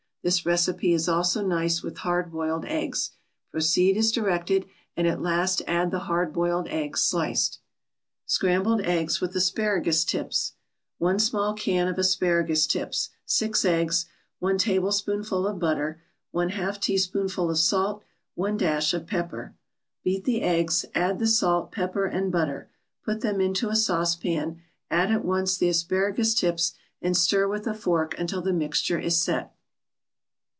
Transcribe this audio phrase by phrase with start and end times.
[0.23, 3.09] This recipe is also nice with hard boiled eggs;
[3.49, 7.57] proceed as directed, and at last add the hard boiled eggs, sliced.
[8.27, 10.53] SCRAMBLED EGGS WITH ASPARAGUS TIPS
[10.99, 14.05] 1 small can of asparagus tips 6 eggs
[14.37, 15.99] 1 tablespoonful of butter
[16.35, 18.03] 1/2 teaspoonful of salt
[18.35, 19.55] 1 dash of pepper
[20.03, 22.69] Beat the eggs, add the salt, pepper and butter.
[23.03, 24.61] Put them into a saucepan,
[24.91, 29.19] add at once the asparagus tips and stir with a fork until the mixture is
[29.19, 29.55] "set."